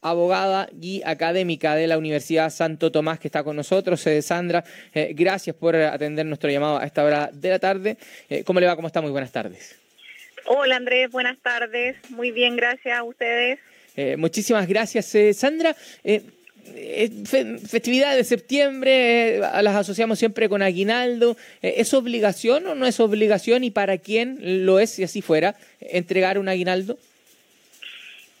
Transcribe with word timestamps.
abogada 0.00 0.68
y 0.80 1.02
académica 1.04 1.74
de 1.74 1.86
la 1.86 1.98
Universidad 1.98 2.50
Santo 2.50 2.92
Tomás, 2.92 3.18
que 3.18 3.28
está 3.28 3.42
con 3.42 3.56
nosotros. 3.56 4.06
Eh, 4.06 4.22
Sandra, 4.22 4.64
eh, 4.94 5.12
gracias 5.14 5.56
por 5.56 5.76
atender 5.76 6.26
nuestro 6.26 6.50
llamado 6.50 6.78
a 6.78 6.84
esta 6.84 7.04
hora 7.04 7.30
de 7.32 7.48
la 7.48 7.58
tarde. 7.58 7.96
Eh, 8.28 8.44
¿Cómo 8.44 8.60
le 8.60 8.66
va? 8.66 8.76
¿Cómo 8.76 8.88
está? 8.88 9.00
Muy 9.00 9.10
buenas 9.10 9.32
tardes. 9.32 9.76
Hola 10.46 10.76
Andrés, 10.76 11.10
buenas 11.10 11.38
tardes. 11.38 11.96
Muy 12.10 12.30
bien, 12.30 12.56
gracias 12.56 12.98
a 12.98 13.02
ustedes. 13.02 13.58
muchísimas 14.16 14.66
gracias, 14.66 15.14
Sandra. 15.36 15.74
festividad 17.66 18.16
de 18.16 18.24
septiembre, 18.24 19.40
las 19.40 19.74
asociamos 19.74 20.18
siempre 20.18 20.48
con 20.48 20.62
aguinaldo. 20.62 21.36
¿Es 21.60 21.92
obligación 21.92 22.66
o 22.66 22.74
no 22.74 22.86
es 22.86 22.98
obligación 23.00 23.62
y 23.64 23.70
para 23.70 23.98
quién 23.98 24.64
lo 24.64 24.78
es, 24.78 24.90
si 24.90 25.02
así 25.02 25.20
fuera, 25.20 25.54
entregar 25.80 26.38
un 26.38 26.48
aguinaldo? 26.48 26.98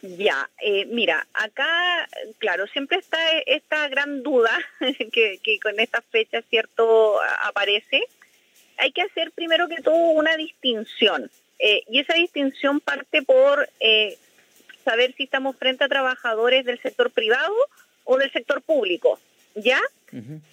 Ya, 0.00 0.48
eh, 0.60 0.86
mira, 0.86 1.26
acá, 1.34 2.08
claro, 2.38 2.66
siempre 2.68 2.98
está 2.98 3.18
esta 3.46 3.88
gran 3.88 4.22
duda 4.22 4.56
que, 5.12 5.58
con 5.60 5.78
esta 5.80 6.02
fecha, 6.02 6.40
¿cierto?, 6.42 7.16
aparece. 7.42 8.04
Hay 8.76 8.92
que 8.92 9.02
hacer 9.02 9.32
primero 9.32 9.68
que 9.68 9.82
todo 9.82 9.96
una 9.96 10.36
distinción. 10.36 11.30
Eh, 11.58 11.82
y 11.88 11.98
esa 11.98 12.14
distinción 12.14 12.78
parte 12.78 13.22
por 13.22 13.68
eh, 13.80 14.16
saber 14.84 15.14
si 15.16 15.24
estamos 15.24 15.56
frente 15.56 15.82
a 15.82 15.88
trabajadores 15.88 16.64
del 16.64 16.80
sector 16.80 17.10
privado 17.10 17.54
o 18.04 18.16
del 18.18 18.30
sector 18.30 18.62
público. 18.62 19.18
¿Ya? 19.56 19.80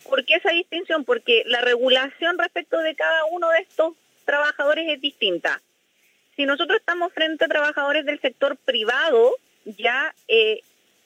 ¿Por 0.09 0.25
qué 0.25 0.35
esa 0.35 0.49
distinción? 0.49 1.05
Porque 1.05 1.43
la 1.45 1.61
regulación 1.61 2.39
respecto 2.39 2.79
de 2.79 2.95
cada 2.95 3.25
uno 3.25 3.49
de 3.51 3.59
estos 3.59 3.93
trabajadores 4.25 4.89
es 4.89 4.99
distinta 4.99 5.61
si 6.35 6.45
nosotros 6.45 6.79
estamos 6.79 7.13
frente 7.13 7.45
a 7.45 7.47
trabajadores 7.47 8.05
del 8.05 8.19
sector 8.19 8.57
privado, 8.57 9.35
ya 9.65 10.13
eh, 10.27 10.61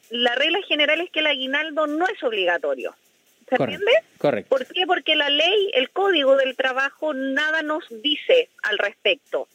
la 0.09 0.35
regla 0.35 0.61
general 0.67 1.02
es 1.02 1.11
que 1.11 1.19
el 1.19 1.27
aguinaldo 1.27 1.88
no 1.88 2.07
es 2.07 2.21
obligatorio. 2.23 2.95
¿Se 3.47 3.55
entiende? 3.55 3.91
Correcto. 4.17 4.49
¿Por 4.49 4.66
qué? 4.67 4.86
Porque 4.86 5.16
la 5.16 5.30
ley, 5.30 5.71
el 5.73 5.89
código 5.89 6.36
del 6.36 6.55
trabajo, 6.55 7.13
nada 7.13 7.61
nos 7.63 7.83
dice 7.89 8.49
al 8.63 8.77
respecto. 8.77 9.47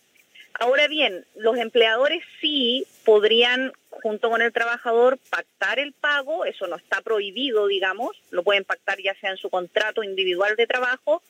Ahora 0.58 0.86
bien, 0.86 1.24
los 1.36 1.56
empleadores 1.58 2.22
sí 2.40 2.86
podrían, 3.04 3.72
junto 3.90 4.30
con 4.30 4.40
el 4.40 4.52
trabajador, 4.52 5.18
pactar 5.30 5.80
el 5.80 5.92
pago, 5.92 6.44
eso 6.44 6.68
no 6.68 6.76
está 6.76 7.00
prohibido, 7.02 7.66
digamos, 7.66 8.16
lo 8.30 8.44
pueden 8.44 8.64
pactar 8.64 8.98
ya 9.02 9.14
sea 9.14 9.30
en 9.30 9.36
su 9.36 9.50
contrato 9.50 10.04
individual 10.04 10.54
de 10.54 10.68
trabajo 10.68 11.22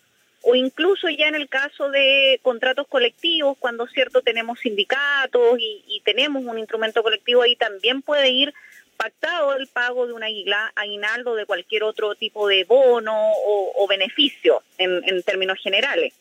o 0.47 0.55
incluso 0.55 1.09
ya 1.09 1.28
en 1.28 1.34
el 1.34 1.48
caso 1.48 1.91
de 1.91 2.39
contratos 2.42 2.87
colectivos, 2.87 3.56
cuando 3.59 3.87
cierto 3.87 4.20
tenemos 4.20 4.61
sindicatos 4.61 5.59
y, 5.59 6.03
tenemos 6.05 6.45
un 6.45 6.59
instrumento 6.59 7.03
colectivo, 7.03 7.41
ahí 7.41 7.56
también 7.56 8.03
puede 8.03 8.28
ir 8.28 8.53
pactado 8.98 9.55
el 9.56 9.67
pago 9.69 10.06
de 10.06 10.12
un 10.12 10.23
aguinaldo 10.23 11.34
de 11.34 11.47
cualquier 11.47 11.83
otro 11.83 12.14
tipo 12.14 12.47
de 12.47 12.64
bono 12.64 13.17
o, 13.17 13.86
beneficio 13.89 14.62
en, 14.77 15.23
términos 15.23 15.59
generales. 15.62 16.12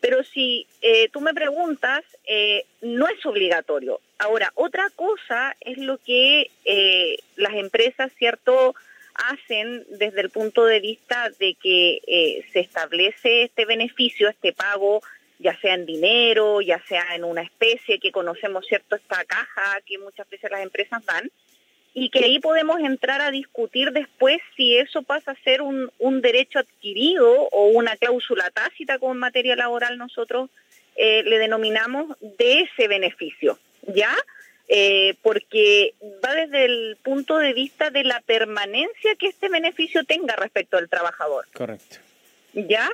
Pero 0.00 0.22
si 0.22 0.66
eh, 0.80 1.08
tú 1.08 1.20
me 1.20 1.34
preguntas, 1.34 2.04
eh, 2.24 2.64
no 2.82 3.08
es 3.08 3.24
obligatorio. 3.26 4.00
Ahora, 4.18 4.52
otra 4.54 4.90
cosa 4.94 5.56
es 5.60 5.78
lo 5.78 5.98
que 5.98 6.50
eh, 6.64 7.18
las 7.34 7.54
empresas, 7.54 8.12
¿cierto?, 8.16 8.76
hacen 9.18 9.84
desde 9.90 10.20
el 10.20 10.30
punto 10.30 10.64
de 10.64 10.80
vista 10.80 11.30
de 11.38 11.54
que 11.54 12.00
eh, 12.06 12.44
se 12.52 12.60
establece 12.60 13.44
este 13.44 13.64
beneficio, 13.64 14.28
este 14.28 14.52
pago, 14.52 15.02
ya 15.38 15.58
sea 15.60 15.74
en 15.74 15.86
dinero, 15.86 16.60
ya 16.60 16.82
sea 16.88 17.14
en 17.14 17.24
una 17.24 17.42
especie 17.42 17.98
que 17.98 18.12
conocemos, 18.12 18.66
¿cierto? 18.66 18.96
Esta 18.96 19.24
caja 19.24 19.80
que 19.84 19.98
muchas 19.98 20.28
veces 20.30 20.50
las 20.50 20.62
empresas 20.62 21.04
dan, 21.04 21.30
y 21.98 22.10
que 22.10 22.26
ahí 22.26 22.40
podemos 22.40 22.78
entrar 22.80 23.22
a 23.22 23.30
discutir 23.30 23.90
después 23.92 24.38
si 24.54 24.76
eso 24.76 25.02
pasa 25.02 25.30
a 25.30 25.42
ser 25.42 25.62
un, 25.62 25.90
un 25.98 26.20
derecho 26.20 26.58
adquirido 26.58 27.48
o 27.50 27.68
una 27.68 27.96
cláusula 27.96 28.50
tácita 28.50 28.98
como 28.98 29.14
en 29.14 29.18
materia 29.18 29.56
laboral 29.56 29.96
nosotros 29.96 30.50
eh, 30.96 31.22
le 31.22 31.38
denominamos 31.38 32.14
de 32.20 32.60
ese 32.60 32.86
beneficio, 32.86 33.58
¿ya? 33.86 34.14
Eh, 34.68 35.14
porque 35.22 35.94
va 36.24 36.34
desde 36.34 36.64
el 36.64 36.96
punto 37.02 37.38
de 37.38 37.52
vista 37.52 37.90
de 37.90 38.02
la 38.02 38.20
permanencia 38.20 39.14
que 39.14 39.28
este 39.28 39.48
beneficio 39.48 40.04
tenga 40.04 40.34
respecto 40.34 40.76
al 40.76 40.88
trabajador. 40.88 41.46
Correcto. 41.52 41.98
¿Ya? 42.52 42.90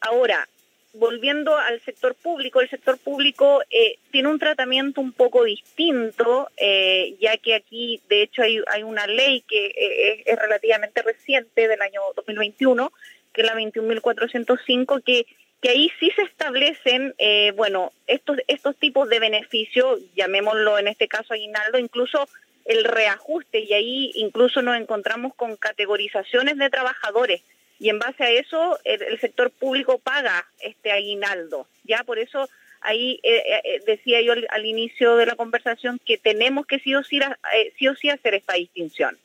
Ahora, 0.00 0.48
volviendo 0.94 1.56
al 1.56 1.80
sector 1.82 2.16
público, 2.16 2.60
el 2.60 2.68
sector 2.68 2.98
público 2.98 3.62
eh, 3.70 3.98
tiene 4.10 4.28
un 4.28 4.40
tratamiento 4.40 5.00
un 5.00 5.12
poco 5.12 5.44
distinto, 5.44 6.48
eh, 6.56 7.16
ya 7.20 7.36
que 7.36 7.54
aquí, 7.54 8.00
de 8.08 8.22
hecho, 8.22 8.42
hay, 8.42 8.60
hay 8.72 8.82
una 8.82 9.06
ley 9.06 9.42
que 9.42 9.66
es, 9.66 10.26
es, 10.26 10.38
relativamente 10.38 11.02
reciente 11.02 11.68
del 11.68 11.80
año 11.80 12.00
2021, 12.16 12.92
que 13.32 13.42
es 13.42 13.46
la 13.46 13.54
21.405, 13.54 15.02
que 15.04 15.26
que 15.64 15.70
ahí 15.70 15.90
sí 15.98 16.10
se 16.14 16.20
establecen, 16.20 17.14
eh, 17.16 17.54
bueno, 17.56 17.90
estos, 18.06 18.36
estos 18.48 18.76
tipos 18.76 19.08
de 19.08 19.18
beneficios, 19.18 19.98
llamémoslo 20.14 20.78
en 20.78 20.88
este 20.88 21.08
caso 21.08 21.32
aguinaldo, 21.32 21.78
incluso 21.78 22.28
el 22.66 22.84
reajuste, 22.84 23.60
y 23.60 23.72
ahí 23.72 24.10
incluso 24.16 24.60
nos 24.60 24.76
encontramos 24.76 25.34
con 25.34 25.56
categorizaciones 25.56 26.58
de 26.58 26.68
trabajadores, 26.68 27.40
y 27.80 27.88
en 27.88 27.98
base 27.98 28.24
a 28.24 28.30
eso 28.30 28.78
el, 28.84 29.18
sector 29.20 29.50
público 29.50 29.96
paga 29.96 30.46
este 30.60 30.92
aguinaldo, 30.92 31.66
ya 31.84 32.04
por 32.04 32.18
eso 32.18 32.46
ahí 32.82 33.18
eh, 33.22 33.62
eh, 33.64 33.82
decía 33.86 34.20
yo 34.20 34.34
al, 34.34 34.66
inicio 34.66 35.16
de 35.16 35.24
la 35.24 35.34
conversación 35.34 35.98
que 36.04 36.18
tenemos 36.18 36.66
que 36.66 36.78
sí 36.78 36.94
o 36.94 37.02
sí, 37.02 37.20
sí, 37.78 37.88
o 37.88 37.94
sí 37.94 38.10
hacer 38.10 38.34
esta 38.34 38.52
distinción. 38.52 39.16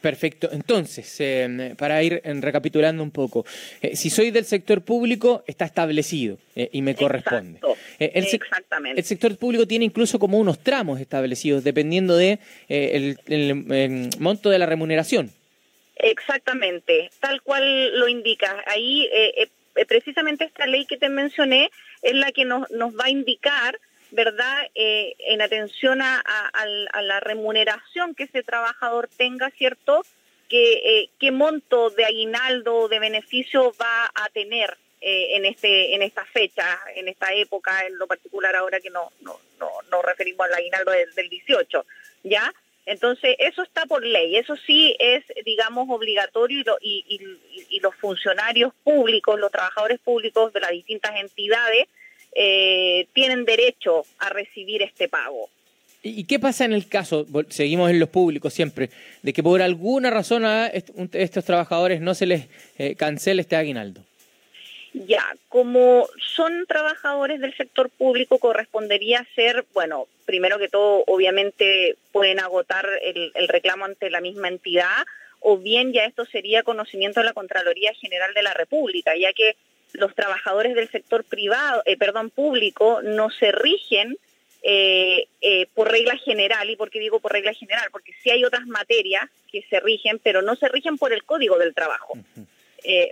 Perfecto. 0.00 0.48
Entonces, 0.50 1.14
em, 1.20 1.76
para 1.76 2.02
ir 2.02 2.22
em, 2.24 2.40
recapitulando 2.40 3.02
un 3.02 3.10
poco, 3.10 3.44
eh, 3.82 3.96
si 3.96 4.08
soy 4.08 4.30
del 4.30 4.46
sector 4.46 4.82
público, 4.82 5.44
está 5.46 5.66
establecido 5.66 6.38
eh, 6.56 6.70
y 6.72 6.80
me 6.80 6.94
corresponde. 6.94 7.60
Eh, 7.98 8.12
el, 8.14 8.24
Exactamente. 8.24 9.00
El 9.00 9.06
sector 9.06 9.36
público 9.36 9.66
tiene 9.66 9.84
incluso 9.84 10.18
como 10.18 10.38
unos 10.38 10.58
tramos 10.60 11.00
establecidos 11.00 11.64
dependiendo 11.64 12.16
de 12.16 12.38
el, 12.68 13.18
em, 13.26 14.08
monto 14.18 14.48
de 14.48 14.58
la 14.58 14.66
remuneración. 14.66 15.30
Exactamente, 15.96 17.10
tal 17.20 17.42
cual 17.42 17.98
lo 17.98 18.08
indica. 18.08 18.64
Ahí, 18.66 19.06
precisamente 19.86 20.44
esta 20.44 20.66
ley 20.66 20.86
que 20.86 20.96
te 20.96 21.10
mencioné 21.10 21.70
es 22.00 22.14
la 22.14 22.32
que 22.32 22.46
nos, 22.46 22.70
nos 22.70 22.94
va 22.94 23.04
a 23.04 23.10
indicar 23.10 23.78
¿verdad? 24.10 24.66
Eh, 24.74 25.14
en 25.18 25.42
atención 25.42 26.00
a, 26.02 26.22
la 27.02 27.20
remuneración 27.20 28.14
que 28.14 28.24
ese 28.24 28.42
trabajador 28.42 29.08
tenga, 29.16 29.50
¿cierto? 29.50 30.02
Eh, 30.50 31.10
qué 31.20 31.30
monto 31.30 31.90
de 31.90 32.04
aguinaldo 32.04 32.74
o 32.74 32.88
de 32.88 32.98
beneficio 32.98 33.72
va 33.80 34.10
a 34.12 34.28
tener 34.30 34.76
eh, 35.00 35.36
en 35.36 35.44
este 35.46 35.94
en 35.94 36.02
esta 36.02 36.24
fecha, 36.24 36.80
en 36.96 37.06
esta 37.06 37.32
época, 37.32 37.86
en 37.86 37.96
lo 37.96 38.08
particular 38.08 38.56
ahora 38.56 38.80
que 38.80 38.90
no 38.90 39.12
no, 39.20 39.38
no, 39.60 39.70
no 39.90 40.02
referimos 40.02 40.46
al 40.46 40.54
aguinaldo 40.54 40.90
del, 40.90 41.14
del 41.14 41.28
18, 41.28 41.86
¿ya? 42.24 42.52
Entonces, 42.86 43.36
eso 43.38 43.62
está 43.62 43.86
por 43.86 44.04
ley, 44.04 44.36
eso 44.36 44.56
sí 44.56 44.96
es, 44.98 45.22
digamos, 45.44 45.86
obligatorio 45.88 46.76
y, 46.80 47.04
y, 47.06 47.76
y 47.76 47.80
los 47.80 47.94
funcionarios 47.94 48.72
públicos, 48.82 49.38
los 49.38 49.52
trabajadores 49.52 50.00
públicos 50.00 50.52
de 50.52 50.60
las 50.60 50.70
distintas 50.70 51.12
entidades, 51.20 51.86
eh, 52.34 53.06
tienen 53.12 53.44
derecho 53.44 54.04
a 54.18 54.28
recibir 54.30 54.82
este 54.82 55.08
pago. 55.08 55.48
¿Y 56.02 56.24
qué 56.24 56.38
pasa 56.38 56.64
en 56.64 56.72
el 56.72 56.88
caso, 56.88 57.26
seguimos 57.50 57.90
en 57.90 58.00
los 58.00 58.08
públicos 58.08 58.54
siempre, 58.54 58.88
de 59.22 59.32
que 59.34 59.42
por 59.42 59.60
alguna 59.60 60.08
razón 60.10 60.46
a 60.46 60.68
estos 60.68 61.44
trabajadores 61.44 62.00
no 62.00 62.14
se 62.14 62.26
les 62.26 62.46
eh, 62.78 62.94
cancele 62.96 63.42
este 63.42 63.56
aguinaldo? 63.56 64.00
Ya, 64.94 65.24
como 65.48 66.08
son 66.34 66.64
trabajadores 66.66 67.40
del 67.40 67.54
sector 67.54 67.90
público, 67.90 68.38
correspondería 68.38 69.26
ser, 69.34 69.64
bueno, 69.74 70.06
primero 70.24 70.58
que 70.58 70.68
todo, 70.68 71.04
obviamente 71.06 71.96
pueden 72.12 72.40
agotar 72.40 72.88
el, 73.02 73.30
el 73.34 73.48
reclamo 73.48 73.84
ante 73.84 74.10
la 74.10 74.22
misma 74.22 74.48
entidad, 74.48 75.06
o 75.40 75.58
bien 75.58 75.92
ya 75.92 76.06
esto 76.06 76.24
sería 76.24 76.62
conocimiento 76.62 77.20
de 77.20 77.26
la 77.26 77.34
Contraloría 77.34 77.92
General 77.94 78.32
de 78.34 78.42
la 78.42 78.54
República, 78.54 79.16
ya 79.16 79.32
que 79.32 79.54
los 79.94 80.14
trabajadores 80.14 80.74
del 80.74 80.90
sector 80.90 81.24
privado, 81.24 81.82
eh, 81.84 81.96
perdón, 81.96 82.30
público 82.30 83.00
no 83.02 83.30
se 83.30 83.52
rigen 83.52 84.16
eh, 84.62 85.26
eh, 85.40 85.66
por 85.74 85.90
regla 85.90 86.16
general. 86.16 86.68
¿Y 86.70 86.76
por 86.76 86.90
qué 86.90 86.98
digo 86.98 87.20
por 87.20 87.32
regla 87.32 87.54
general? 87.54 87.88
Porque 87.90 88.12
sí 88.22 88.30
hay 88.30 88.44
otras 88.44 88.66
materias 88.66 89.24
que 89.50 89.62
se 89.68 89.80
rigen, 89.80 90.18
pero 90.18 90.42
no 90.42 90.56
se 90.56 90.68
rigen 90.68 90.98
por 90.98 91.12
el 91.12 91.24
Código 91.24 91.58
del 91.58 91.74
Trabajo. 91.74 92.14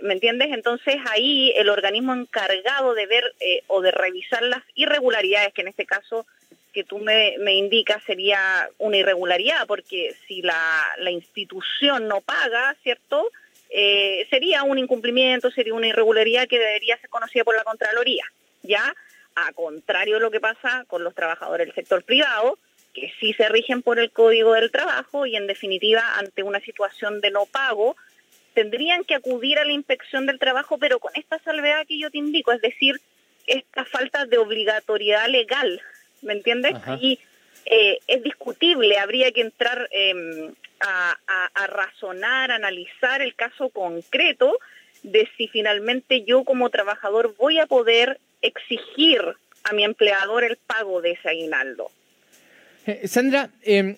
¿Me 0.01 0.13
entiendes? 0.13 0.49
Entonces 0.51 0.95
ahí 1.11 1.53
el 1.55 1.69
organismo 1.69 2.11
encargado 2.13 2.95
de 2.95 3.05
ver 3.05 3.23
o 3.67 3.81
de 3.81 3.91
revisar 3.91 4.41
las 4.41 4.63
irregularidades, 4.73 5.53
que 5.53 5.61
en 5.61 5.67
este 5.67 5.85
caso 5.85 6.25
que 6.73 6.83
tú 6.83 6.97
me, 6.97 7.35
me 7.37 7.53
indicas 7.53 8.03
sería 8.03 8.67
una 8.79 8.97
irregularidad, 8.97 9.67
porque 9.67 10.15
si 10.27 10.41
la, 10.41 10.83
la 10.97 11.11
institución 11.11 12.07
no 12.07 12.21
paga, 12.21 12.75
¿cierto?, 12.81 13.29
eh, 13.69 14.27
sería 14.29 14.63
un 14.63 14.77
incumplimiento, 14.77 15.51
sería 15.51 15.73
una 15.73 15.87
irregularidad 15.87 16.47
que 16.47 16.59
debería 16.59 16.97
ser 16.97 17.09
conocida 17.09 17.43
por 17.43 17.55
la 17.55 17.63
Contraloría. 17.63 18.25
Ya, 18.63 18.95
a 19.35 19.53
contrario 19.53 20.15
de 20.15 20.21
lo 20.21 20.31
que 20.31 20.39
pasa 20.39 20.85
con 20.87 21.03
los 21.03 21.15
trabajadores 21.15 21.67
del 21.67 21.75
sector 21.75 22.03
privado, 22.03 22.57
que 22.93 23.11
sí 23.19 23.33
se 23.33 23.47
rigen 23.49 23.81
por 23.81 23.99
el 23.99 24.11
Código 24.11 24.53
del 24.53 24.71
Trabajo 24.71 25.25
y 25.25 25.35
en 25.35 25.47
definitiva 25.47 26.17
ante 26.17 26.43
una 26.43 26.59
situación 26.59 27.21
de 27.21 27.31
no 27.31 27.45
pago 27.45 27.95
tendrían 28.53 29.03
que 29.03 29.15
acudir 29.15 29.59
a 29.59 29.65
la 29.65 29.71
inspección 29.71 30.25
del 30.25 30.39
trabajo, 30.39 30.77
pero 30.77 30.99
con 30.99 31.11
esta 31.15 31.39
salvedad 31.39 31.85
que 31.87 31.99
yo 31.99 32.09
te 32.11 32.17
indico, 32.17 32.51
es 32.51 32.61
decir, 32.61 32.99
esta 33.47 33.85
falta 33.85 34.25
de 34.25 34.37
obligatoriedad 34.37 35.27
legal, 35.29 35.81
¿me 36.21 36.33
entiendes? 36.33 36.73
Y 36.99 37.19
eh, 37.69 37.99
es 38.07 38.23
discutible, 38.23 38.97
habría 38.97 39.31
que 39.31 39.41
entrar 39.41 39.87
em, 39.91 40.51
a, 40.79 41.67
razonar, 41.67 42.51
analizar 42.51 43.21
el 43.21 43.35
caso 43.35 43.69
concreto 43.69 44.57
de 45.03 45.29
si 45.37 45.47
finalmente 45.47 46.23
yo 46.23 46.43
como 46.43 46.71
trabajador 46.71 47.35
voy 47.37 47.59
a 47.59 47.67
poder 47.67 48.19
exigir 48.41 49.21
a 49.63 49.73
mi 49.73 49.83
empleador 49.83 50.43
el 50.43 50.57
pago 50.57 51.01
de 51.01 51.11
ese 51.11 51.29
aguinaldo. 51.29 51.91
Eh, 52.87 53.07
Sandra, 53.07 53.51
em, 53.61 53.97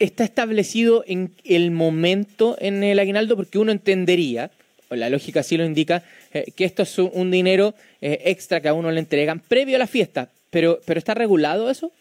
¿está 0.00 0.24
establecido 0.24 1.04
en 1.06 1.32
el 1.44 1.70
momento 1.70 2.56
en 2.58 2.82
el 2.82 2.98
aguinaldo? 2.98 3.36
Porque 3.36 3.58
uno 3.58 3.70
entendería, 3.70 4.50
o 4.88 4.96
la 4.96 5.08
lógica 5.08 5.44
sí 5.44 5.56
lo 5.56 5.64
indica, 5.64 6.02
eh, 6.32 6.46
que 6.56 6.64
esto 6.64 6.82
es 6.82 6.98
un 6.98 7.30
dinero 7.30 7.74
eh, 8.00 8.22
extra 8.24 8.60
que 8.60 8.68
a 8.68 8.74
uno 8.74 8.90
le 8.90 8.98
entregan 8.98 9.38
previo 9.38 9.76
a 9.76 9.78
la 9.78 9.86
fiesta. 9.86 10.30
Pero, 10.50 10.80
¿Pero 10.84 10.98
está 10.98 11.14
regulado 11.14 11.70
eso? 11.70 11.92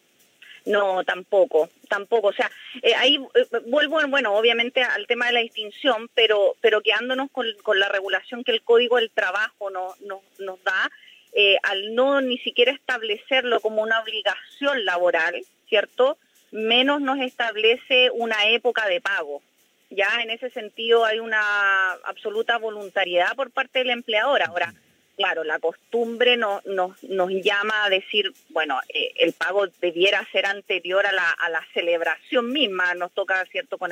No, 0.65 1.03
tampoco, 1.03 1.69
tampoco. 1.89 2.27
O 2.27 2.33
sea, 2.33 2.49
ahí 2.97 3.19
vuelvo, 3.67 3.99
bueno, 4.07 4.33
obviamente 4.35 4.81
al 4.81 5.07
tema 5.07 5.27
de 5.27 5.33
la 5.33 5.39
distinción, 5.41 6.09
pero, 6.13 6.55
pero 6.61 6.81
quedándonos 6.81 7.29
con, 7.31 7.47
la 7.79 7.89
regulación 7.89 8.43
que 8.43 8.51
el 8.51 8.61
Código 8.61 8.97
del 8.97 9.11
Trabajo 9.11 9.69
no, 9.69 9.93
no, 10.01 10.21
nos 10.39 10.63
da, 10.63 10.89
eh, 11.33 11.57
al 11.63 11.95
no 11.95 12.21
ni 12.21 12.37
siquiera 12.37 12.71
establecerlo 12.71 13.59
como 13.59 13.81
una 13.81 13.99
obligación 13.99 14.85
laboral, 14.85 15.43
¿cierto? 15.67 16.17
Menos 16.51 17.01
nos 17.01 17.19
establece 17.19 18.09
una 18.11 18.47
época 18.49 18.87
de 18.87 19.01
pago. 19.01 19.41
Ya 19.89 20.21
en 20.21 20.29
ese 20.29 20.49
sentido 20.49 21.05
hay 21.05 21.19
una 21.19 21.91
absoluta 22.05 22.57
voluntariedad 22.57 23.35
por 23.35 23.51
parte 23.51 23.79
del 23.79 23.89
empleador. 23.89 24.41
Ahora, 24.43 24.73
claro, 25.15 25.43
la 25.43 25.59
costumbre 25.59 26.37
nos, 26.37 26.65
nos, 26.65 27.31
llama 27.31 27.85
a 27.85 27.89
decir, 27.89 28.31
bueno, 28.49 28.79
eh, 28.89 29.11
el 29.17 29.33
pago 29.33 29.67
debiera 29.81 30.27
ser 30.31 30.45
anterior 30.45 31.05
a 31.05 31.11
la, 31.11 31.67
celebración 31.73 32.51
misma. 32.51 32.93
Nos 32.95 33.11
toca, 33.11 33.45
¿cierto?, 33.45 33.77
con 33.77 33.91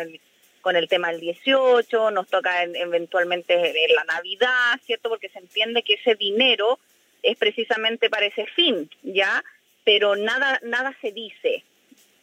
el 0.75 0.87
tema 0.87 1.11
del 1.11 1.21
18, 1.21 2.11
nos 2.11 2.27
toca 2.27 2.63
eventualmente 2.63 3.53
en 3.85 3.95
la 3.95 4.03
Navidad, 4.03 4.79
¿cierto? 4.85 5.09
Porque 5.09 5.29
se 5.29 5.39
entiende 5.39 5.83
que 5.83 5.95
ese 5.95 6.15
dinero 6.15 6.79
es 7.23 7.37
precisamente 7.37 8.09
para 8.09 8.25
ese 8.25 8.45
fin, 8.47 8.89
¿ya? 9.03 9.43
Pero 9.83 10.15
nada, 10.15 10.59
nada 10.63 10.95
se 11.01 11.11
dice, 11.11 11.63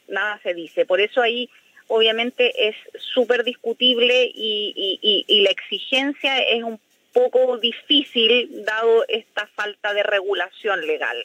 nada 0.08 0.40
se 0.42 0.54
dice. 0.54 0.86
Por 0.86 1.00
eso 1.00 1.20
ahí 1.20 1.48
obviamente 1.88 2.68
es 2.68 2.76
súper 3.14 3.44
discutible 3.44 4.30
y, 4.32 5.24
y, 5.26 5.40
la 5.40 5.50
exigencia 5.50 6.38
es 6.38 6.62
un 6.62 6.78
poco 7.12 7.58
difícil 7.58 8.64
dado 8.64 9.04
esta 9.08 9.46
falta 9.48 9.92
de 9.94 10.02
regulación 10.02 10.86
legal. 10.86 11.16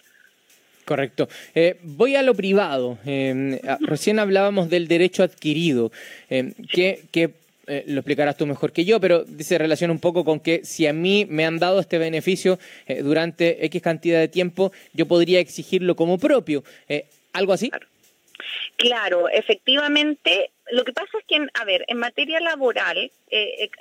Correcto. 0.86 1.30
Eh, 1.56 1.78
voy 1.82 2.16
a 2.16 2.24
lo 2.24 2.34
privado. 2.36 2.98
Eh, 3.06 3.62
recién 3.82 4.20
hablábamos 4.20 4.70
del 4.70 4.88
derecho 4.88 5.24
adquirido. 5.24 5.92
Eh, 6.30 6.54
¿qué, 6.72 7.04
¿Qué 7.12 7.32
eh, 7.68 7.86
lo 7.88 8.00
explicarás 8.00 8.36
tú 8.36 8.46
mejor 8.46 8.74
que 8.74 8.84
yo, 8.84 9.00
pero 9.00 9.24
dice 9.24 9.58
relación 9.58 9.92
un 9.92 10.00
poco 10.00 10.26
con 10.26 10.42
que 10.42 10.66
si 10.66 10.86
a 10.86 10.92
mí 10.94 11.26
me 11.30 11.46
han 11.46 11.60
dado 11.60 11.80
este 11.80 11.98
beneficio 11.98 12.60
eh, 12.86 13.02
durante 13.02 13.66
X 13.66 13.82
cantidad 13.82 14.20
de 14.20 14.28
tiempo, 14.28 14.74
yo 14.92 15.08
podría 15.08 15.40
exigirlo 15.40 15.96
como 15.96 16.18
propio. 16.18 16.64
¿Algo 17.32 17.54
así? 17.54 17.72
Claro. 18.76 19.30
efectivamente. 19.30 20.52
Lo 20.72 20.86
que 20.86 20.94
pasa 20.94 21.18
es 21.20 21.26
que, 21.26 21.46
a 21.54 21.66
ver, 21.66 21.86
en 21.88 21.98
materia 21.98 22.40
laboral 22.40 23.12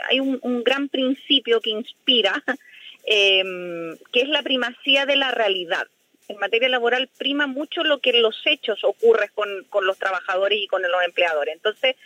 hay 0.08 0.20
un, 0.20 0.64
gran 0.64 0.88
principio 0.88 1.60
que 1.60 1.70
inspira, 1.70 2.42
em, 3.04 3.96
que 4.12 4.22
es 4.22 4.28
la 4.28 4.42
primacía 4.42 5.06
de 5.06 5.16
la 5.16 5.30
realidad. 5.30 5.86
En 6.28 6.38
materia 6.38 6.68
laboral 6.68 7.08
prima 7.18 7.46
mucho 7.46 7.84
lo 7.84 7.98
que 7.98 8.10
en 8.10 8.22
los 8.22 8.40
hechos 8.46 8.84
ocurre 8.84 9.30
con, 9.34 9.66
los 9.84 9.98
trabajadores 9.98 10.58
y 10.60 10.66
con 10.66 10.82
los 10.82 11.02
empleadores. 11.04 11.54
Entonces, 11.54 11.96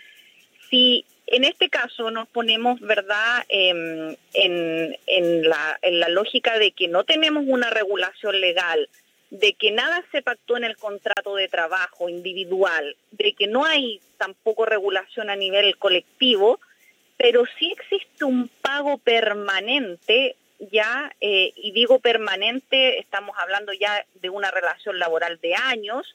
si 0.69 1.05
en 1.27 1.45
este 1.45 1.69
caso 1.69 2.11
nos 2.11 2.29
ponemos, 2.29 2.81
¿verdad?, 2.81 3.45
em, 3.49 4.17
en 4.35 5.43
la 5.49 6.09
lógica 6.09 6.59
de 6.59 6.73
que 6.73 6.89
no 6.89 7.05
tenemos 7.05 7.45
una 7.47 7.71
regulación 7.71 8.41
legal, 8.41 8.89
de 9.31 9.55
que 9.55 9.73
nada 9.73 10.05
se 10.13 10.23
pactó 10.23 10.57
en 10.57 10.65
el 10.65 10.77
contrato 10.77 11.35
de 11.35 11.49
trabajo 11.49 12.09
individual, 12.09 12.97
de 13.11 13.33
que 13.33 13.47
no 13.47 13.65
hay 13.65 14.01
tampoco 14.19 14.65
regulación 14.65 15.31
a 15.31 15.37
nivel 15.37 15.77
colectivo, 15.79 16.61
pero 17.17 17.45
sí 17.59 17.73
existe 17.73 18.25
un 18.25 18.49
pago 18.63 18.99
permanente 18.99 20.37
ya, 20.73 21.13
eh, 21.21 21.53
y 21.57 21.73
digo 21.73 21.99
permanente, 21.99 22.99
estamos 22.99 23.37
hablando 23.39 23.73
ya 23.73 24.05
de 24.15 24.31
una 24.31 24.51
relación 24.51 24.99
laboral 24.99 25.39
de 25.41 25.55
años, 25.55 26.15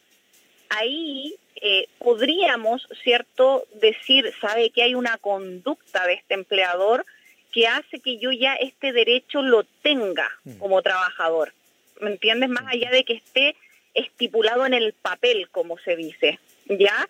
ahí 0.69 1.35
eh, 1.57 1.87
podríamos, 1.99 2.87
¿cierto?, 3.03 3.65
decir, 3.75 4.33
sabe 4.41 4.71
que 4.71 4.83
hay 4.83 4.95
una 4.95 5.17
conducta 5.17 6.07
de 6.07 6.13
este 6.13 6.33
empleador 6.33 7.05
que 7.51 7.67
hace 7.67 7.99
que 7.99 8.17
yo 8.17 8.31
ya 8.31 8.55
este 8.55 8.93
derecho 8.93 9.41
lo 9.41 9.63
tenga 9.83 10.29
mm. 10.43 10.57
como 10.57 10.81
trabajador. 10.81 11.53
¿Me 12.01 12.09
entiendes? 12.09 12.49
Más 12.49 12.65
allá 12.67 12.89
de 12.89 13.03
que 13.03 13.13
esté 13.13 13.55
estipulado 13.93 14.65
en 14.65 14.73
el 14.73 14.93
papel, 14.93 15.47
como 15.49 15.77
se 15.77 15.95
dice, 15.95 16.39
¿ya? 16.65 17.07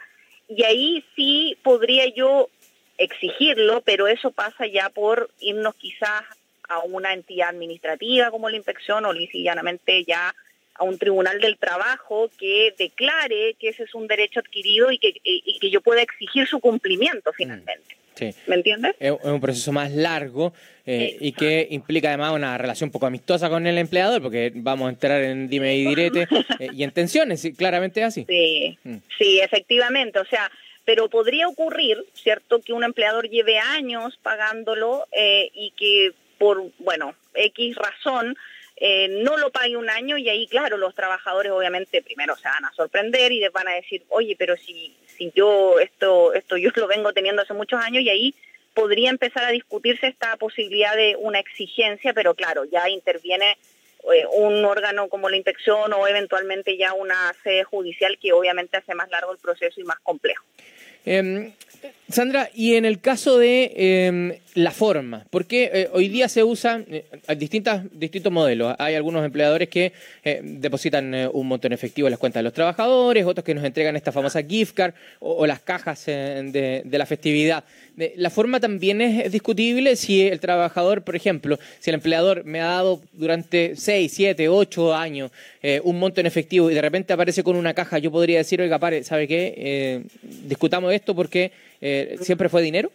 Y 0.49 0.63
ahí 0.63 1.05
sí 1.15 1.57
podría 1.63 2.07
yo 2.13 2.49
exigirlo, 2.97 3.81
pero 3.81 4.07
eso 4.07 4.31
pasa 4.31 4.67
ya 4.67 4.89
por 4.89 5.31
irnos 5.39 5.75
quizás 5.75 6.23
a 6.67 6.79
una 6.79 7.13
entidad 7.13 7.49
administrativa 7.49 8.31
como 8.31 8.49
la 8.49 8.57
inspección 8.57 9.05
o 9.05 9.13
llanamente 9.13 10.03
ya 10.03 10.35
a 10.75 10.83
un 10.83 10.97
tribunal 10.97 11.39
del 11.39 11.57
trabajo 11.57 12.29
que 12.37 12.73
declare 12.77 13.55
que 13.59 13.69
ese 13.69 13.83
es 13.83 13.95
un 13.95 14.07
derecho 14.07 14.41
adquirido 14.41 14.91
y 14.91 14.97
que, 14.97 15.13
y 15.23 15.57
que 15.59 15.69
yo 15.69 15.79
pueda 15.79 16.01
exigir 16.01 16.47
su 16.47 16.59
cumplimiento 16.59 17.31
mm, 17.31 17.35
finalmente. 17.35 18.00
Sí. 18.15 18.33
¿Me 18.47 18.55
entiendes? 18.55 18.95
Es 18.99 19.13
un 19.23 19.41
proceso 19.41 19.71
más 19.71 19.91
largo 19.91 20.53
eh, 20.85 21.17
y 21.19 21.31
que 21.31 21.67
implica 21.71 22.09
además 22.09 22.33
una 22.33 22.57
relación 22.57 22.91
poco 22.91 23.05
amistosa 23.05 23.49
con 23.49 23.65
el 23.67 23.77
empleador, 23.77 24.21
porque 24.21 24.51
vamos 24.53 24.87
a 24.87 24.89
entrar 24.89 25.21
en 25.21 25.49
dime 25.49 25.75
y 25.75 25.85
direte 25.85 26.27
eh, 26.59 26.69
y 26.73 26.83
en 26.83 26.91
tensiones, 26.91 27.47
claramente 27.57 28.01
es 28.01 28.07
así. 28.07 28.25
Sí, 28.27 28.77
mm. 28.83 28.97
sí, 29.17 29.39
efectivamente. 29.39 30.19
O 30.19 30.25
sea, 30.25 30.51
pero 30.85 31.09
podría 31.09 31.47
ocurrir, 31.47 32.03
¿cierto?, 32.13 32.61
que 32.61 32.73
un 32.73 32.83
empleador 32.83 33.29
lleve 33.29 33.59
años 33.59 34.17
pagándolo 34.21 35.07
eh, 35.11 35.49
y 35.53 35.71
que 35.71 36.13
por, 36.37 36.63
bueno, 36.79 37.15
X 37.35 37.75
razón 37.75 38.35
eh, 38.83 39.07
no 39.23 39.37
lo 39.37 39.51
pague 39.51 39.77
un 39.77 39.91
año 39.91 40.17
y 40.17 40.27
ahí, 40.27 40.47
claro, 40.47 40.75
los 40.75 40.95
trabajadores 40.95 41.51
obviamente 41.51 42.01
primero 42.01 42.35
se 42.35 42.47
van 42.47 42.65
a 42.65 42.73
sorprender 42.73 43.31
y 43.31 43.39
les 43.39 43.51
van 43.51 43.67
a 43.67 43.75
decir, 43.75 44.03
oye, 44.09 44.35
pero 44.35 44.57
si, 44.57 44.95
si 45.21 45.31
yo 45.35 45.79
esto, 45.79 46.33
esto 46.33 46.57
yo 46.57 46.71
lo 46.75 46.87
vengo 46.87 47.13
teniendo 47.13 47.43
hace 47.43 47.53
muchos 47.53 47.79
años 47.79 48.01
y 48.01 48.09
ahí 48.09 48.35
podría 48.73 49.11
empezar 49.11 49.43
a 49.43 49.51
discutirse 49.51 50.07
esta 50.07 50.35
posibilidad 50.37 50.95
de 50.95 51.15
una 51.15 51.37
exigencia, 51.37 52.11
pero 52.13 52.33
claro, 52.33 52.65
ya 52.65 52.89
interviene 52.89 53.57
eh, 54.11 54.25
un 54.33 54.65
órgano 54.65 55.09
como 55.09 55.29
la 55.29 55.35
inspección 55.35 55.93
o 55.93 56.07
eventualmente 56.07 56.75
ya 56.75 56.93
una 56.93 57.35
sede 57.43 57.63
judicial 57.63 58.17
que 58.19 58.33
obviamente 58.33 58.77
hace 58.77 58.95
más 58.95 59.11
largo 59.11 59.31
el 59.31 59.37
proceso 59.37 59.79
y 59.79 59.83
más 59.83 59.99
complejo. 59.99 60.43
Em, 61.05 61.51
Sandra, 62.09 62.49
y 62.53 62.75
en 62.75 62.85
el 62.85 62.99
caso 62.99 63.37
de 63.37 63.71
em, 63.75 64.33
la 64.53 64.71
forma, 64.71 65.25
porque 65.29 65.71
eh, 65.73 65.89
hoy 65.93 66.09
día 66.09 66.27
se 66.27 66.43
usan 66.43 66.85
eh, 66.89 67.05
distintas, 67.37 67.83
distintos 67.93 68.31
modelos. 68.31 68.75
Hay 68.79 68.95
algunos 68.95 69.23
empleadores 69.25 69.69
que 69.69 69.93
eh, 70.23 70.41
depositan 70.43 71.13
un 71.33 71.47
monto 71.47 71.67
en 71.67 71.73
efectivo 71.73 72.07
en 72.07 72.11
las 72.11 72.19
cuentas 72.19 72.39
de 72.41 72.43
los 72.43 72.53
trabajadores, 72.53 73.25
otros 73.25 73.45
que 73.45 73.55
nos 73.55 73.63
entregan 73.63 73.95
esta 73.95 74.11
famosa 74.11 74.43
gift 74.43 74.75
card 74.75 74.93
o, 75.19 75.47
las 75.47 75.61
cajas 75.61 76.05
de, 76.05 76.83
la 76.91 77.05
festividad. 77.05 77.63
La 78.15 78.29
forma 78.29 78.59
también 78.59 79.01
es 79.01 79.31
discutible 79.31 79.95
si 79.95 80.27
el 80.27 80.39
trabajador, 80.39 81.03
por 81.03 81.15
ejemplo, 81.15 81.59
si 81.79 81.89
el 81.89 81.95
empleador 81.95 82.43
me 82.45 82.61
ha 82.61 82.65
dado 82.65 83.01
durante 83.13 83.75
6, 83.75 84.11
7, 84.11 84.49
8 84.49 84.95
años 84.95 85.31
un 85.83 85.99
monto 85.99 86.19
en 86.19 86.27
efectivo 86.27 86.71
y 86.71 86.73
de 86.73 86.81
repente 86.81 87.13
aparece 87.13 87.43
con 87.43 87.55
una 87.55 87.73
caja, 87.73 87.99
yo 87.99 88.11
podría 88.11 88.39
decir, 88.39 88.61
oiga, 88.61 88.79
pare, 88.79 89.03
¿sabe 89.03 89.27
qué? 89.27 90.01
discutamos 90.21 90.93
esto 90.93 91.15
porque 91.15 91.51
siempre 92.21 92.49
fue 92.49 92.61
dinero. 92.61 92.91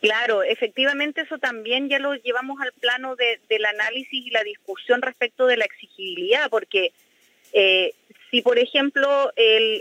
Claro, 0.00 0.42
efectivamente 0.42 1.22
eso 1.22 1.38
también 1.38 1.88
ya 1.88 1.98
lo 1.98 2.14
llevamos 2.14 2.60
al 2.60 2.72
plano 2.72 3.16
de, 3.16 3.40
del 3.48 3.64
análisis 3.64 4.26
y 4.26 4.30
la 4.30 4.42
discusión 4.42 5.02
respecto 5.02 5.46
de 5.46 5.56
la 5.56 5.64
exigibilidad, 5.64 6.48
porque 6.50 6.92
eh, 7.52 7.94
si, 8.30 8.42
por 8.42 8.58
ejemplo, 8.58 9.32
el, 9.36 9.80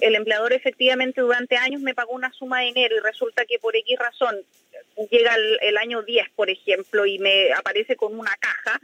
el, 0.00 0.14
empleador 0.14 0.52
efectivamente 0.52 1.20
durante 1.20 1.56
años 1.56 1.80
me 1.80 1.94
pagó 1.94 2.12
una 2.12 2.32
suma 2.32 2.60
de 2.60 2.66
dinero 2.66 2.96
y 2.96 3.00
resulta 3.00 3.44
que 3.46 3.58
por 3.58 3.74
X 3.74 3.98
razón 3.98 4.36
llega 5.10 5.34
el, 5.60 5.76
año 5.76 6.02
10, 6.02 6.30
por 6.34 6.50
ejemplo, 6.50 7.06
y 7.06 7.18
me 7.18 7.52
aparece 7.52 7.96
con 7.96 8.18
una 8.18 8.34
caja, 8.38 8.80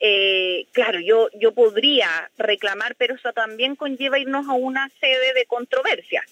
eh, 0.00 0.66
claro, 0.72 1.00
yo, 1.00 1.28
yo 1.34 1.52
podría 1.52 2.30
reclamar, 2.36 2.94
pero 2.96 3.14
eso 3.14 3.32
también 3.32 3.76
conlleva 3.76 4.18
irnos 4.18 4.48
a 4.48 4.52
una 4.52 4.88
sede 5.00 5.32
de 5.34 5.46
controversia. 5.46 6.24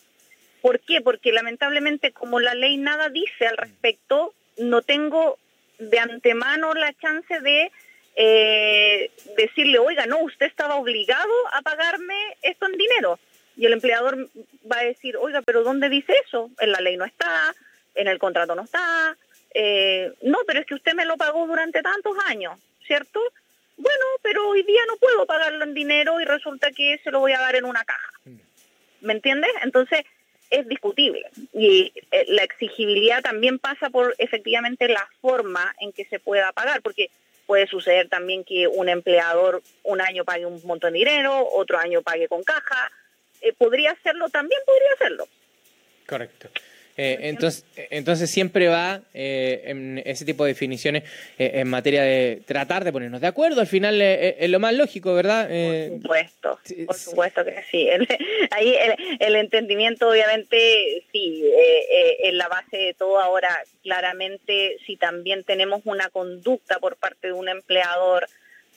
¿Por 0.61 0.81
qué? 0.81 1.01
Porque 1.01 1.33
lamentablemente 1.33 2.13
como 2.13 2.41
la 2.41 2.55
ley 2.55 2.77
nada 2.77 3.09
dice 3.09 3.47
al 3.47 3.57
respecto, 3.57 4.35
no 4.59 4.83
tengo 4.83 5.39
de 5.79 5.99
antemano 5.99 6.75
la 6.75 6.93
chance 6.95 7.41
de 7.41 7.71
eh, 8.17 9.11
decirle, 9.37 9.79
oiga, 9.79 10.07
no, 10.07 10.19
usted 10.19 10.47
estaba 10.47 10.77
obligado 10.77 11.33
a 11.53 11.63
pagarme 11.63 12.37
esto 12.43 12.67
en 12.67 12.77
dinero. 12.77 13.19
Y 13.57 13.67
el 13.67 13.73
empleador 13.73 14.29
va 14.71 14.79
a 14.79 14.85
decir, 14.85 15.17
oiga, 15.17 15.43
pero 15.43 15.63
¿dónde 15.63 15.89
dice 15.89 16.15
eso? 16.25 16.51
En 16.61 16.73
la 16.73 16.81
ley 16.81 16.97
no 16.97 17.05
está, 17.05 17.55
en 17.95 18.09
el 18.09 18.19
contrato 18.19 18.55
no 18.55 18.63
está. 18.63 19.17
Eh, 19.53 20.13
no, 20.23 20.39
pero 20.47 20.61
es 20.61 20.67
que 20.67 20.75
usted 20.75 20.95
me 20.95 21.05
lo 21.05 21.17
pagó 21.17 21.47
durante 21.47 21.83
tantos 21.83 22.17
años, 22.27 22.59
¿cierto? 22.87 23.21
Bueno, 23.77 24.05
pero 24.23 24.49
hoy 24.49 24.63
día 24.63 24.81
no 24.87 24.97
puedo 24.97 25.27
pagarlo 25.27 25.65
en 25.65 25.75
dinero 25.75 26.21
y 26.21 26.25
resulta 26.25 26.71
que 26.71 27.01
se 27.03 27.11
lo 27.11 27.21
voy 27.21 27.33
a 27.33 27.41
dar 27.41 27.57
en 27.57 27.65
una 27.65 27.85
caja. 27.85 28.13
¿Me 29.01 29.15
entiendes? 29.15 29.51
Entonces, 29.63 30.05
es 30.51 30.69
discutible. 30.69 31.27
Y 31.55 31.93
eh, 32.11 32.25
la 32.29 32.43
exigibilidad 32.43 33.23
también 33.23 33.59
pasa 33.59 33.89
por 33.89 34.15
efectivamente 34.19 34.89
la 34.89 35.09
forma 35.21 35.75
en 35.81 35.93
que 35.93 36.05
se 36.05 36.19
pueda 36.19 36.53
pagar, 36.53 36.83
porque 36.83 37.11
puede 37.51 37.67
suceder 37.67 38.09
también 38.09 38.45
que 38.45 38.69
un 38.69 38.89
empleador 38.89 39.61
un 39.83 40.01
año 40.01 40.25
pague 40.25 40.47
un 40.47 40.65
montón 40.65 40.93
de 40.93 41.01
dinero, 41.01 41.49
otro 41.53 41.79
año 41.81 42.01
pague 42.01 42.29
con 42.29 42.45
caja. 42.45 42.93
Eh, 43.41 43.53
podría 43.59 43.91
hacerlo, 43.91 44.29
también 44.29 44.61
podría 44.65 44.93
hacerlo. 44.95 45.27
Correcto. 46.07 46.49
Eh, 46.97 47.19
entonces, 47.29 47.65
entonces 47.91 48.31
siempre 48.31 48.69
va 48.69 49.01
eh, 49.15 49.63
en 49.65 50.03
ese 50.05 50.25
tipo 50.25 50.45
de 50.45 50.53
definiciones 50.53 51.05
eh, 51.39 51.53
en 51.55 51.69
materia 51.69 52.03
de 52.03 52.43
tratar 52.47 52.85
de 52.85 52.93
ponernos 52.93 53.21
de 53.21 53.27
acuerdo. 53.27 53.61
Al 53.61 53.67
final 53.67 54.01
es 54.03 54.51
lo 54.51 54.61
más 54.61 54.75
lógico, 54.75 55.15
¿verdad? 55.15 55.49
por 55.49 56.01
supuesto, 56.03 56.59
por 56.87 56.97
supuesto 56.97 57.45
que 57.45 57.63
sí. 57.71 57.89
ahí 58.51 58.77
el, 59.19 59.37
entendimiento, 59.37 60.09
obviamente, 60.11 61.05
sí, 61.13 61.45
es 62.23 62.35
la 62.35 62.49
base 62.49 62.77
de 62.77 62.95
todo. 62.95 63.19
Ahora, 63.19 63.57
claramente, 63.83 64.77
si 64.87 64.97
también 64.97 65.45
tenemos 65.45 65.83
una 65.85 66.11
conducta 66.11 66.79
por 66.81 66.97
parte 66.97 67.29
de 67.29 67.33
un 67.33 67.49
empleador, 67.49 68.27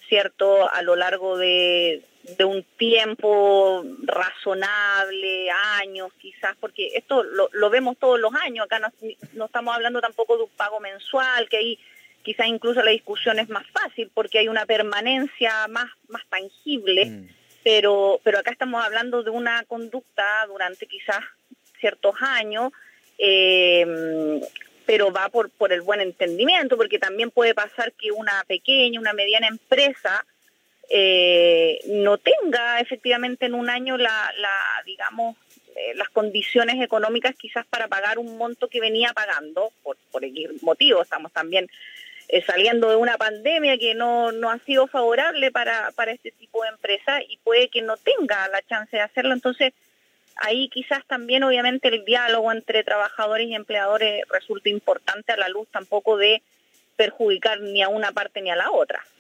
¿cierto?, 0.08 0.70
a 0.72 0.82
lo 0.82 0.96
largo 0.96 1.38
de, 1.38 2.02
de 2.24 2.46
un 2.46 2.64
tiempo 2.78 3.84
razonable, 4.04 5.50
años 5.82 6.12
quizás, 6.20 6.56
porque 6.60 6.92
esto 6.96 7.24
lo, 7.24 7.50
lo 7.52 7.70
vemos 7.70 7.98
todos 7.98 8.20
los 8.20 8.34
años, 8.36 8.66
acá 8.66 8.80
no, 8.80 8.88
no, 9.34 9.46
estamos 9.46 9.76
hablando 9.76 10.00
tampoco 10.00 10.38
de 10.38 10.44
un 10.44 10.50
pago 10.52 10.80
mensual, 10.80 11.50
que 11.50 11.58
ahí 11.58 11.80
quizás 12.24 12.48
incluso 12.48 12.82
la 12.82 12.92
discusión 12.92 13.40
es 13.40 13.50
más 13.50 13.66
fácil 13.72 14.10
porque 14.14 14.40
hay 14.40 14.48
una 14.48 14.66
permanencia 14.66 15.68
más, 15.68 15.92
más 16.08 16.24
tangible, 16.30 17.06
mm. 17.06 17.30
pero, 17.64 18.22
pero 18.24 18.40
acá 18.40 18.52
estamos 18.52 18.84
hablando 18.84 19.22
de 19.22 19.30
una 19.30 19.64
conducta 19.66 20.24
durante 20.48 20.88
quizás 20.88 21.20
ciertos 21.80 22.16
años, 22.22 22.72
eh, 23.18 24.40
pero 24.86 25.12
va 25.12 25.28
por, 25.28 25.50
por 25.50 25.74
el 25.74 25.82
buen 25.82 26.00
entendimiento, 26.00 26.78
porque 26.78 27.00
también 27.00 27.32
puede 27.32 27.54
pasar 27.54 27.92
que 27.94 28.12
una 28.12 28.44
pequeña, 28.48 29.00
una 29.00 29.14
mediana 29.14 29.48
empresa, 29.48 30.26
eh, 30.96 31.80
no 31.88 32.20
tenga 32.20 32.80
efectivamente 32.80 33.48
en 33.48 33.56
un 33.56 33.68
año 33.68 33.98
eh, 33.98 35.96
las 35.96 36.10
condiciones 36.10 36.80
económicas 36.80 37.34
quizás 37.36 37.66
para 37.66 37.88
pagar 37.88 38.20
un 38.20 38.38
monto 38.38 38.68
que 38.68 38.80
venía 38.80 39.12
pagando, 39.12 39.72
por, 39.82 39.98
por 40.12 40.22
motivo, 40.62 41.02
estamos 41.02 41.32
también 41.32 41.68
eh, 42.28 42.44
saliendo 42.46 42.92
de 42.92 42.98
una 42.98 43.18
pandemia 43.18 43.80
que 43.80 43.96
no, 43.96 44.32
no 44.32 44.52
ha 44.52 44.60
sido 44.60 44.86
favorable 44.86 45.50
para, 45.52 45.90
para 45.96 46.12
este 46.12 46.30
tipo 46.30 46.62
de 46.62 46.70
empresas 46.70 47.24
y 47.28 47.38
puede 47.38 47.70
que 47.70 47.82
no 47.82 47.98
tenga 47.98 48.48
la 48.50 48.62
chance 48.62 48.96
de 48.96 49.02
hacerlo, 49.02 49.34
entonces 49.34 49.74
ahí 50.36 50.70
quizás 50.70 51.04
también 51.08 51.42
obviamente 51.42 51.88
el 51.88 52.06
diálogo 52.06 52.52
entre 52.52 52.84
trabajadores 52.84 53.48
y 53.48 53.56
empleadores 53.56 54.26
resulta 54.30 54.70
importante 54.70 55.32
a 55.32 55.38
la 55.38 55.50
luz 55.50 55.68
tampoco 55.72 56.18
de 56.18 56.44
perjudicar 56.96 57.62
ni 57.62 57.82
a 57.82 57.90
una 57.90 58.12
parte 58.12 58.44
ni 58.44 58.52
a 58.52 58.56
la 58.56 58.70
otra. 58.70 59.04